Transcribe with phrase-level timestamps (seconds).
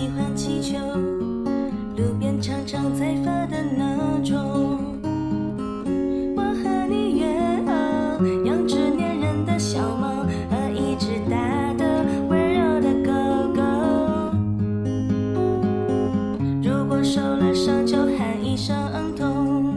[0.00, 0.78] 喜欢气球，
[1.94, 4.34] 路边常常在发的那种。
[6.34, 7.26] 我和你约
[7.66, 7.70] 好，
[8.46, 11.36] 养只粘人的小猫和一只大
[11.74, 13.12] 的温柔的狗
[13.52, 13.60] 狗。
[16.62, 18.74] 如果受了伤就喊一声
[19.14, 19.74] 痛，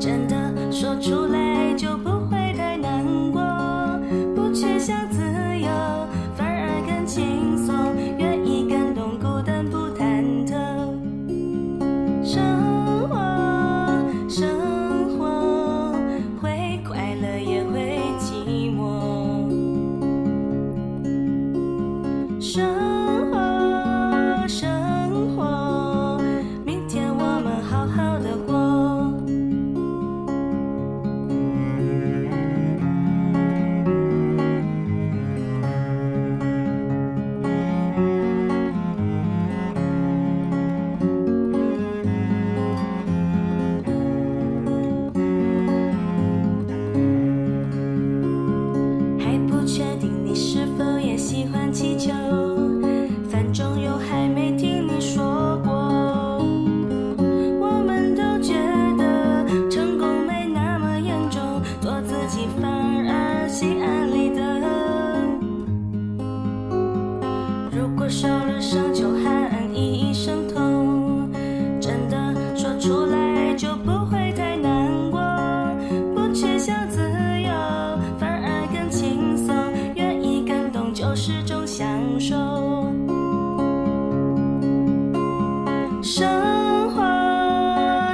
[0.00, 0.34] 真的
[0.72, 3.40] 说出来就不会太难过。
[4.34, 5.20] 不去想自
[5.60, 5.68] 由，
[6.34, 7.72] 反而更轻松，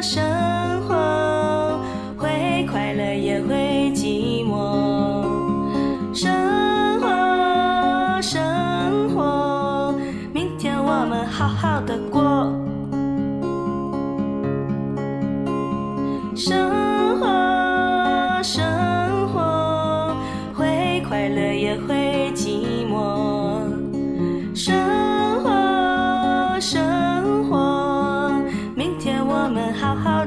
[0.02, 0.22] 生
[0.88, 1.78] 活
[2.16, 5.22] 会快乐也会寂寞。
[6.14, 6.30] 生
[7.00, 9.94] 活生活
[10.32, 12.20] 明天我们好好的过
[16.34, 20.16] 生活生活
[20.54, 21.99] 会快乐也会
[29.42, 30.19] 我们好好